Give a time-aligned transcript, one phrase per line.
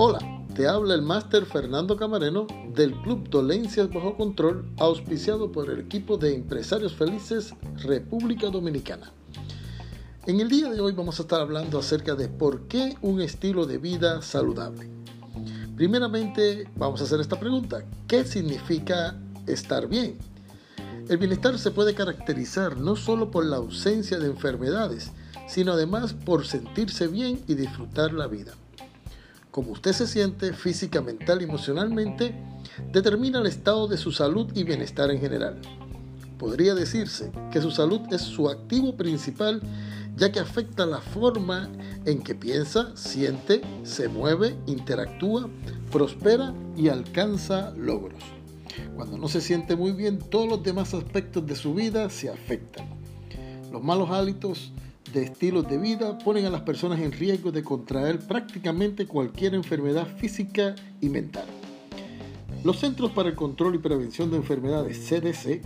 [0.00, 0.20] Hola,
[0.54, 6.16] te habla el máster Fernando Camareno del Club Dolencias Bajo Control, auspiciado por el equipo
[6.16, 7.52] de Empresarios Felices
[7.82, 9.12] República Dominicana.
[10.24, 13.66] En el día de hoy vamos a estar hablando acerca de por qué un estilo
[13.66, 14.88] de vida saludable.
[15.76, 19.14] Primeramente vamos a hacer esta pregunta, ¿qué significa
[19.46, 20.16] estar bien?
[21.08, 25.12] El bienestar se puede caracterizar no solo por la ausencia de enfermedades,
[25.48, 28.54] sino además por sentirse bien y disfrutar la vida
[29.58, 32.32] como usted se siente física, mental y emocionalmente,
[32.92, 35.60] determina el estado de su salud y bienestar en general.
[36.38, 39.60] Podría decirse que su salud es su activo principal
[40.16, 41.68] ya que afecta la forma
[42.04, 45.50] en que piensa, siente, se mueve, interactúa,
[45.90, 48.22] prospera y alcanza logros.
[48.94, 52.86] Cuando no se siente muy bien, todos los demás aspectos de su vida se afectan.
[53.72, 54.72] Los malos hábitos
[55.12, 60.06] de estilos de vida ponen a las personas en riesgo de contraer prácticamente cualquier enfermedad
[60.16, 61.46] física y mental.
[62.64, 65.62] Los Centros para el Control y Prevención de Enfermedades, CDC,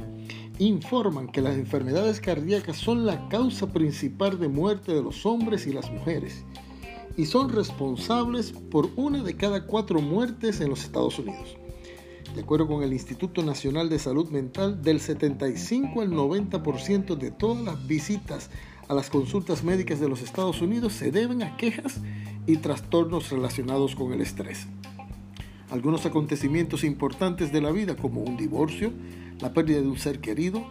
[0.59, 5.73] informan que las enfermedades cardíacas son la causa principal de muerte de los hombres y
[5.73, 6.45] las mujeres
[7.17, 11.56] y son responsables por una de cada cuatro muertes en los Estados Unidos.
[12.34, 17.62] De acuerdo con el Instituto Nacional de Salud Mental, del 75 al 90% de todas
[17.62, 18.49] las visitas
[18.93, 22.03] a las consultas médicas de los Estados Unidos se deben a quejas
[22.47, 24.67] y trastornos relacionados con el estrés.
[25.71, 28.93] Algunos acontecimientos importantes de la vida como un divorcio,
[29.41, 30.67] la pérdida de un ser querido,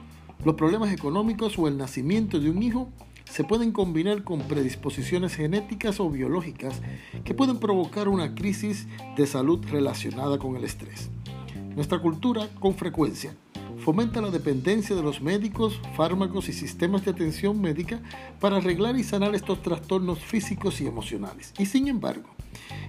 [0.45, 2.89] los problemas económicos o el nacimiento de un hijo
[3.25, 6.79] se pueden combinar con predisposiciones genéticas o biológicas
[7.23, 11.09] que pueden provocar una crisis de salud relacionada con el estrés.
[11.75, 13.33] Nuestra cultura, con frecuencia,
[13.81, 17.99] fomenta la dependencia de los médicos, fármacos y sistemas de atención médica
[18.39, 21.53] para arreglar y sanar estos trastornos físicos y emocionales.
[21.57, 22.29] Y sin embargo,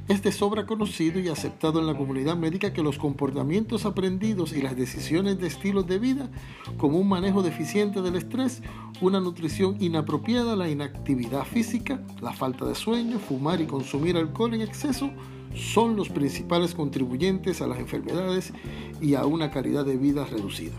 [0.09, 4.61] es de sobra conocido y aceptado en la comunidad médica que los comportamientos aprendidos y
[4.61, 6.31] las decisiones de estilos de vida,
[6.77, 8.63] como un manejo deficiente del estrés,
[9.01, 14.63] una nutrición inapropiada, la inactividad física, la falta de sueño, fumar y consumir alcohol en
[14.63, 15.11] exceso,
[15.55, 18.53] son los principales contribuyentes a las enfermedades
[19.01, 20.75] y a una calidad de vida reducida.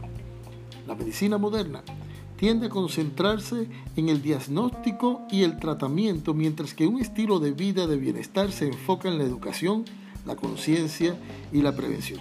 [0.88, 1.84] La medicina moderna
[2.38, 7.88] tiende a concentrarse en el diagnóstico y el tratamiento, mientras que un estilo de vida
[7.88, 9.86] de bienestar se enfoca en la educación,
[10.26, 11.16] la conciencia
[11.52, 12.20] y la prevención.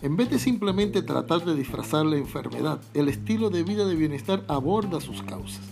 [0.00, 4.44] En vez de simplemente tratar de disfrazar la enfermedad, el estilo de vida de bienestar
[4.48, 5.62] aborda sus causas,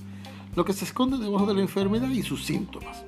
[0.54, 3.04] lo que se esconde debajo de la enfermedad y sus síntomas.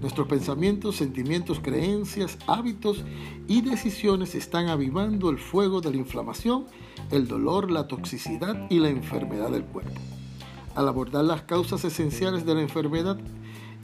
[0.00, 3.04] Nuestros pensamientos, sentimientos, creencias, hábitos
[3.48, 6.66] y decisiones están avivando el fuego de la inflamación,
[7.10, 10.00] el dolor, la toxicidad y la enfermedad del cuerpo.
[10.74, 13.18] Al abordar las causas esenciales de la enfermedad,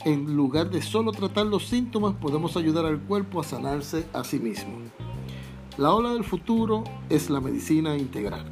[0.05, 4.39] en lugar de solo tratar los síntomas, podemos ayudar al cuerpo a sanarse a sí
[4.39, 4.77] mismo.
[5.77, 8.45] La ola del futuro es la medicina integral.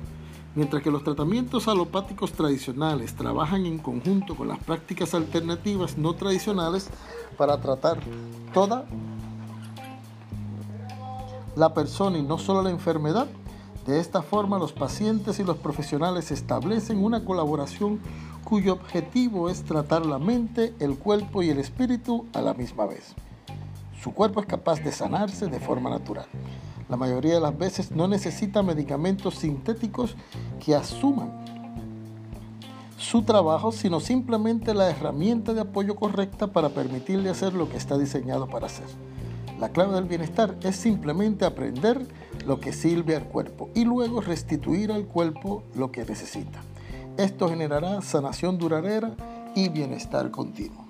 [0.56, 6.88] Mientras que los tratamientos alopáticos tradicionales trabajan en conjunto con las prácticas alternativas no tradicionales
[7.38, 8.00] para tratar
[8.54, 8.86] toda
[11.58, 13.28] la persona y no solo la enfermedad,
[13.86, 18.00] de esta forma los pacientes y los profesionales establecen una colaboración
[18.46, 23.14] cuyo objetivo es tratar la mente, el cuerpo y el espíritu a la misma vez.
[24.02, 26.28] Su cuerpo es capaz de sanarse de forma natural
[26.90, 30.16] la mayoría de las veces no necesita medicamentos sintéticos
[30.64, 31.32] que asuman
[32.98, 37.98] su trabajo, sino simplemente la herramienta de apoyo correcta para permitirle hacer lo que está
[37.98, 38.88] diseñado para hacer.
[39.60, 42.06] La clave del bienestar es simplemente aprender
[42.46, 46.60] lo que sirve al cuerpo y luego restituir al cuerpo lo que necesita.
[47.18, 49.16] Esto generará sanación duradera
[49.56, 50.85] y bienestar continuo.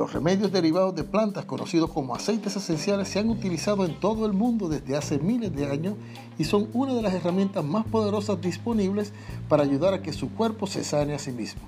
[0.00, 4.32] Los remedios derivados de plantas conocidos como aceites esenciales se han utilizado en todo el
[4.32, 5.92] mundo desde hace miles de años
[6.38, 9.12] y son una de las herramientas más poderosas disponibles
[9.46, 11.60] para ayudar a que su cuerpo se sane a sí mismo.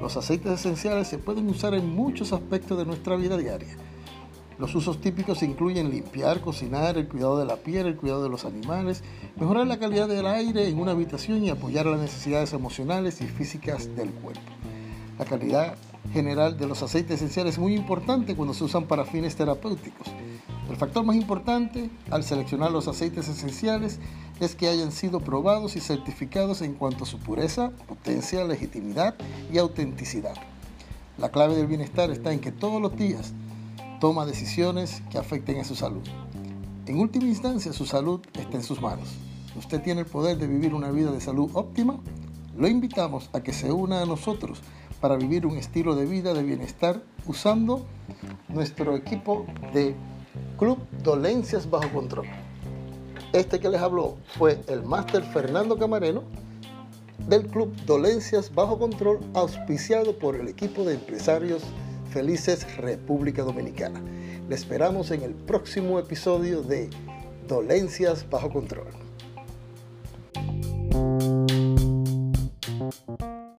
[0.00, 3.76] Los aceites esenciales se pueden usar en muchos aspectos de nuestra vida diaria.
[4.58, 8.44] Los usos típicos incluyen limpiar, cocinar, el cuidado de la piel, el cuidado de los
[8.44, 9.04] animales,
[9.36, 13.94] mejorar la calidad del aire en una habitación y apoyar las necesidades emocionales y físicas
[13.94, 14.50] del cuerpo.
[15.16, 15.76] La calidad
[16.12, 20.06] general de los aceites esenciales es muy importante cuando se usan para fines terapéuticos.
[20.68, 23.98] El factor más importante al seleccionar los aceites esenciales
[24.40, 29.14] es que hayan sido probados y certificados en cuanto a su pureza, potencia, legitimidad
[29.52, 30.34] y autenticidad.
[31.18, 33.32] La clave del bienestar está en que todos los días
[34.00, 36.02] toma decisiones que afecten a su salud.
[36.86, 39.10] En última instancia, su salud está en sus manos.
[39.56, 42.00] Usted tiene el poder de vivir una vida de salud óptima.
[42.56, 44.62] Lo invitamos a que se una a nosotros
[45.02, 47.84] para vivir un estilo de vida de bienestar usando
[48.48, 49.44] nuestro equipo
[49.74, 49.96] de
[50.56, 52.26] Club Dolencias Bajo Control.
[53.32, 56.22] Este que les habló fue el máster Fernando Camareno
[57.26, 61.64] del Club Dolencias Bajo Control, auspiciado por el equipo de empresarios
[62.12, 64.00] felices República Dominicana.
[64.48, 66.88] Le esperamos en el próximo episodio de
[67.48, 68.86] Dolencias Bajo Control.